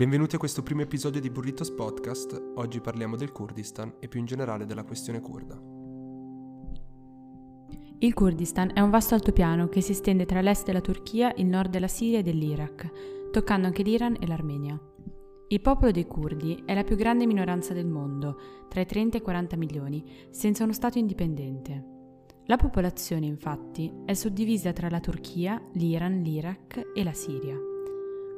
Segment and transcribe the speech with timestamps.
[0.00, 2.52] Benvenuti a questo primo episodio di Burritos Podcast.
[2.54, 5.60] Oggi parliamo del Kurdistan e più in generale della questione kurda.
[7.98, 11.68] Il Kurdistan è un vasto altopiano che si estende tra l'est della Turchia, il nord
[11.68, 14.80] della Siria e dell'Iraq, toccando anche l'Iran e l'Armenia.
[15.48, 18.38] Il popolo dei curdi è la più grande minoranza del mondo,
[18.70, 21.84] tra i 30 e i 40 milioni, senza uno Stato indipendente.
[22.46, 27.69] La popolazione, infatti, è suddivisa tra la Turchia, l'Iran, l'Iraq e la Siria.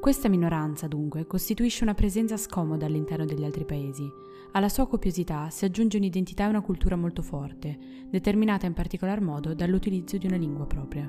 [0.02, 4.04] Questa minoranza, dunque, costituisce una presenza scomoda all'interno degli altri paesi.
[4.50, 7.78] Alla sua copiosità si aggiunge un'identità e una cultura molto forte,
[8.10, 11.08] determinata in particolar modo dall'utilizzo di una lingua propria.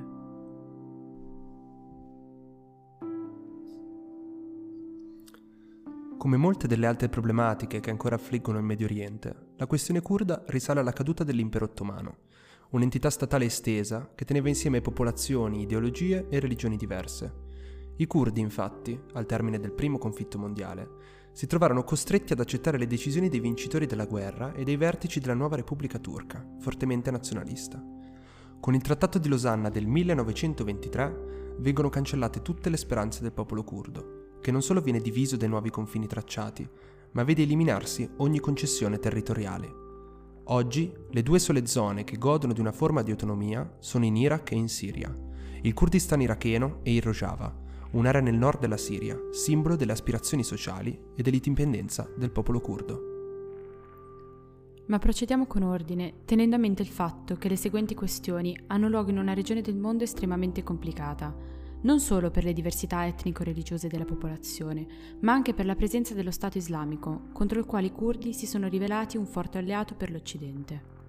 [6.16, 10.78] Come molte delle altre problematiche che ancora affliggono il Medio Oriente, la questione kurda risale
[10.78, 12.18] alla caduta dell'impero ottomano,
[12.70, 17.43] un'entità statale estesa che teneva insieme popolazioni, ideologie e religioni diverse.
[17.96, 22.88] I curdi, infatti, al termine del primo conflitto mondiale, si trovarono costretti ad accettare le
[22.88, 27.80] decisioni dei vincitori della guerra e dei vertici della nuova Repubblica turca, fortemente nazionalista.
[28.58, 34.38] Con il Trattato di Losanna del 1923 vengono cancellate tutte le speranze del popolo curdo,
[34.40, 36.68] che non solo viene diviso dai nuovi confini tracciati,
[37.12, 39.82] ma vede eliminarsi ogni concessione territoriale.
[40.44, 44.50] Oggi le due sole zone che godono di una forma di autonomia sono in Iraq
[44.50, 45.16] e in Siria,
[45.62, 47.62] il Kurdistan iracheno e il Rojava,
[47.94, 53.12] un'area nel nord della Siria, simbolo delle aspirazioni sociali e dell'indipendenza del popolo curdo.
[54.86, 59.10] Ma procediamo con ordine, tenendo a mente il fatto che le seguenti questioni hanno luogo
[59.10, 61.34] in una regione del mondo estremamente complicata,
[61.82, 64.86] non solo per le diversità etnico-religiose della popolazione,
[65.20, 68.68] ma anche per la presenza dello Stato islamico, contro il quale i curdi si sono
[68.68, 71.03] rivelati un forte alleato per l'Occidente.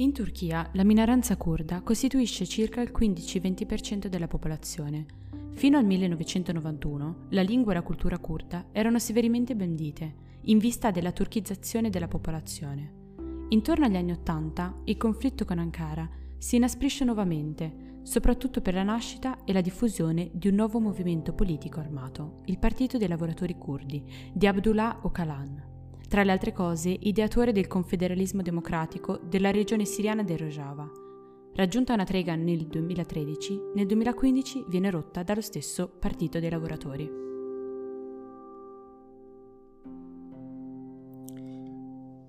[0.00, 5.04] In Turchia la minoranza curda costituisce circa il 15-20% della popolazione.
[5.52, 11.12] Fino al 1991 la lingua e la cultura curda erano severamente bandite, in vista della
[11.12, 12.92] turchizzazione della popolazione.
[13.50, 19.44] Intorno agli anni Ottanta il conflitto con Ankara si inasprisce nuovamente, soprattutto per la nascita
[19.44, 24.46] e la diffusione di un nuovo movimento politico armato, il Partito dei Lavoratori Curdi, di
[24.46, 25.79] Abdullah Öcalan.
[26.10, 30.90] Tra le altre cose, ideatore del confederalismo democratico della regione siriana del Rojava.
[31.54, 37.08] Raggiunta una trega nel 2013, nel 2015 viene rotta dallo stesso Partito dei Lavoratori.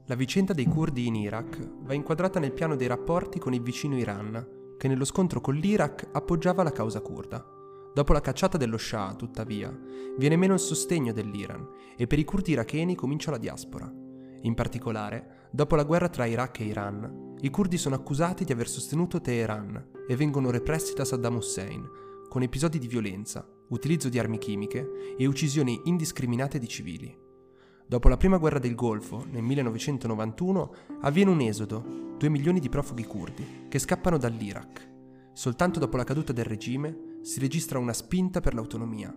[0.06, 3.98] La vicenda dei curdi in Iraq va inquadrata nel piano dei rapporti con il vicino
[3.98, 7.61] Iran, che nello scontro con l'Iraq appoggiava la causa curda.
[7.94, 9.70] Dopo la cacciata dello Shah, tuttavia,
[10.18, 13.92] viene meno il sostegno dell'Iran e per i curdi iracheni comincia la diaspora.
[14.44, 18.70] In particolare, dopo la guerra tra Iraq e Iran, i curdi sono accusati di aver
[18.70, 21.86] sostenuto Teheran e vengono repressi da Saddam Hussein,
[22.30, 27.14] con episodi di violenza, utilizzo di armi chimiche e uccisioni indiscriminate di civili.
[27.86, 33.04] Dopo la prima guerra del Golfo, nel 1991, avviene un esodo, 2 milioni di profughi
[33.04, 34.90] curdi, che scappano dall'Iraq.
[35.34, 39.16] Soltanto dopo la caduta del regime si registra una spinta per l'autonomia.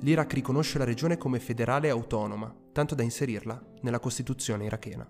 [0.00, 5.08] L'Iraq riconosce la regione come federale autonoma, tanto da inserirla nella Costituzione irachena.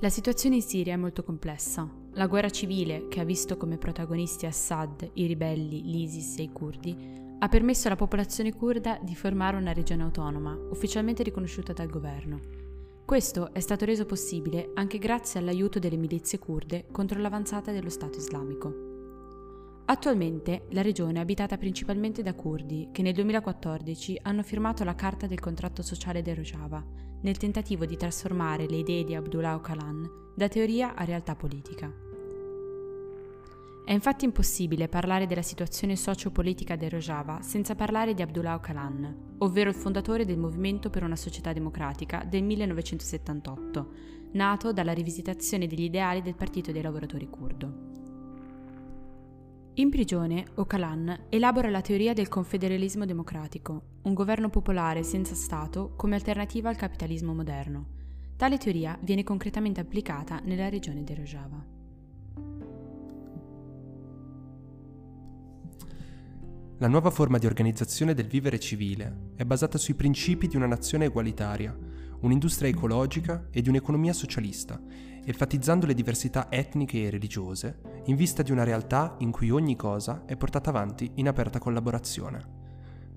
[0.00, 1.88] La situazione in Siria è molto complessa.
[2.12, 6.96] La guerra civile, che ha visto come protagonisti Assad, i ribelli, l'ISIS e i curdi,
[7.38, 12.65] ha permesso alla popolazione kurda di formare una regione autonoma, ufficialmente riconosciuta dal governo.
[13.06, 18.18] Questo è stato reso possibile anche grazie all'aiuto delle milizie kurde contro l'avanzata dello Stato
[18.18, 19.84] islamico.
[19.84, 25.28] Attualmente la regione è abitata principalmente da curdi che nel 2014 hanno firmato la Carta
[25.28, 26.84] del contratto sociale del Rojava,
[27.22, 32.05] nel tentativo di trasformare le idee di Abdullah Öcalan da teoria a realtà politica.
[33.86, 39.70] È infatti impossibile parlare della situazione sociopolitica del Rojava senza parlare di Abdullah Öcalan, ovvero
[39.70, 43.92] il fondatore del Movimento per una società democratica del 1978,
[44.32, 47.74] nato dalla rivisitazione degli ideali del Partito dei lavoratori curdo.
[49.74, 56.16] In prigione, Öcalan elabora la teoria del confederalismo democratico, un governo popolare senza Stato come
[56.16, 57.86] alternativa al capitalismo moderno.
[58.36, 61.75] Tale teoria viene concretamente applicata nella regione del Rojava.
[66.78, 71.06] La nuova forma di organizzazione del vivere civile è basata sui principi di una nazione
[71.06, 71.74] egualitaria,
[72.20, 74.78] un'industria ecologica e di un'economia socialista,
[75.24, 80.24] enfatizzando le diversità etniche e religiose in vista di una realtà in cui ogni cosa
[80.26, 82.44] è portata avanti in aperta collaborazione.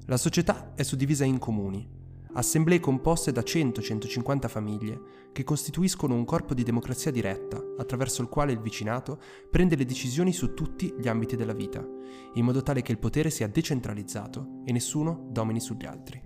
[0.06, 1.99] La società è suddivisa in comuni.
[2.34, 8.52] Assemblee composte da 100-150 famiglie che costituiscono un corpo di democrazia diretta attraverso il quale
[8.52, 11.86] il vicinato prende le decisioni su tutti gli ambiti della vita,
[12.34, 16.22] in modo tale che il potere sia decentralizzato e nessuno domini sugli altri.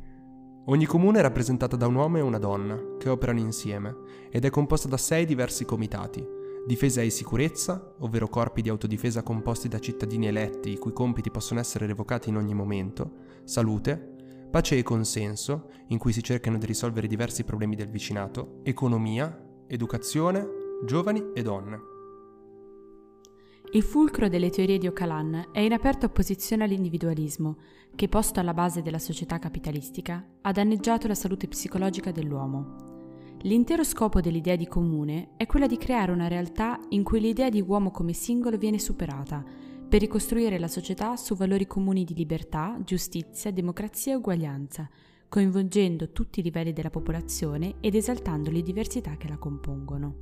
[0.66, 3.96] Ogni comune è rappresentata da un uomo e una donna che operano insieme
[4.30, 6.26] ed è composta da sei diversi comitati,
[6.66, 11.60] difesa e sicurezza, ovvero corpi di autodifesa composti da cittadini eletti i cui compiti possono
[11.60, 14.13] essere revocati in ogni momento, salute,
[14.54, 19.36] pace e consenso, in cui si cercano di risolvere diversi problemi del vicinato, economia,
[19.66, 20.46] educazione,
[20.86, 21.80] giovani e donne.
[23.72, 27.58] Il fulcro delle teorie di Ocalan è in aperta opposizione all'individualismo,
[27.96, 33.38] che posto alla base della società capitalistica ha danneggiato la salute psicologica dell'uomo.
[33.42, 37.64] L'intero scopo dell'idea di comune è quella di creare una realtà in cui l'idea di
[37.66, 39.44] uomo come singolo viene superata
[39.94, 44.90] per ricostruire la società su valori comuni di libertà, giustizia, democrazia e uguaglianza,
[45.30, 50.16] coinvolgendo tutti i livelli della popolazione ed esaltando le diversità che la compongono.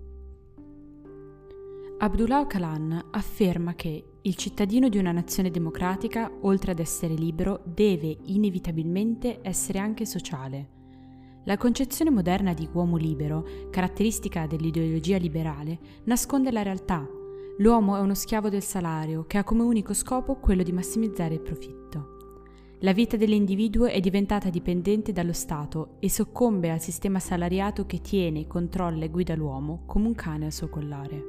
[2.00, 8.18] Abdullah Öcalan afferma che il cittadino di una nazione democratica, oltre ad essere libero, deve
[8.26, 10.68] inevitabilmente essere anche sociale.
[11.46, 17.20] La concezione moderna di uomo libero, caratteristica dell'ideologia liberale, nasconde la realtà
[17.62, 21.42] L'uomo è uno schiavo del salario che ha come unico scopo quello di massimizzare il
[21.42, 22.40] profitto.
[22.80, 28.48] La vita dell'individuo è diventata dipendente dallo Stato e soccombe al sistema salariato che tiene,
[28.48, 31.24] controlla e guida l'uomo come un cane al suo collare.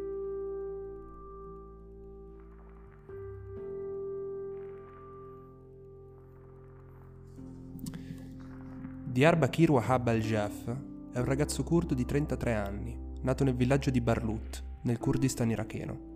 [9.05, 10.77] Diyarbakir Wahab al-Jaf
[11.13, 16.12] è un ragazzo curdo di 33 anni, nato nel villaggio di Barlut, nel Kurdistan iracheno.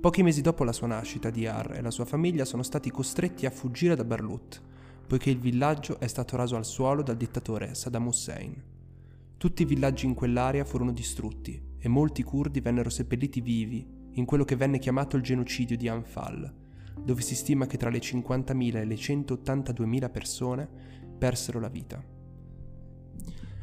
[0.00, 3.50] Pochi mesi dopo la sua nascita, Diyar e la sua famiglia sono stati costretti a
[3.50, 4.62] fuggire da Barlut,
[5.04, 8.62] poiché il villaggio è stato raso al suolo dal dittatore Saddam Hussein.
[9.36, 14.44] Tutti i villaggi in quell'area furono distrutti e molti curdi vennero seppelliti vivi in quello
[14.44, 16.48] che venne chiamato il genocidio di Anfal,
[16.96, 20.68] dove si stima che tra le 50.000 e le 182.000 persone
[21.18, 22.00] persero la vita.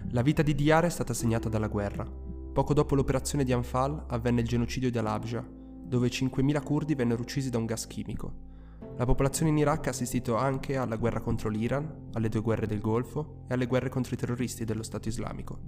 [0.09, 2.03] La vita di Diyar è stata segnata dalla guerra.
[2.03, 5.54] Poco dopo l'operazione di Anfal avvenne il genocidio di Al-Abja,
[5.85, 8.53] dove 5.000 curdi vennero uccisi da un gas chimico.
[8.97, 12.79] La popolazione in Iraq ha assistito anche alla guerra contro l'Iran, alle due guerre del
[12.79, 15.59] Golfo e alle guerre contro i terroristi dello Stato islamico.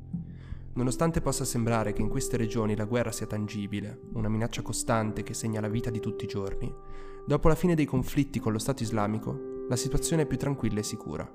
[0.73, 5.33] Nonostante possa sembrare che in queste regioni la guerra sia tangibile, una minaccia costante che
[5.33, 6.73] segna la vita di tutti i giorni,
[7.25, 10.83] dopo la fine dei conflitti con lo Stato islamico, la situazione è più tranquilla e
[10.83, 11.29] sicura.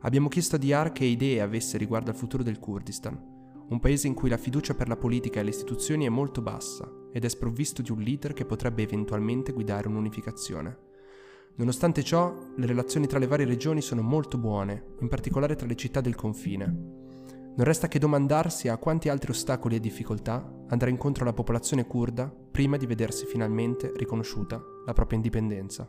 [0.00, 3.31] Abbiamo chiesto a Diyar che idee avesse riguardo al futuro del Kurdistan,
[3.72, 6.90] un paese in cui la fiducia per la politica e le istituzioni è molto bassa
[7.10, 10.90] ed è sprovvisto di un leader che potrebbe eventualmente guidare un'unificazione.
[11.54, 15.74] Nonostante ciò, le relazioni tra le varie regioni sono molto buone, in particolare tra le
[15.74, 16.64] città del confine.
[17.54, 22.34] Non resta che domandarsi a quanti altri ostacoli e difficoltà andrà incontro la popolazione kurda
[22.50, 25.88] prima di vedersi finalmente riconosciuta la propria indipendenza.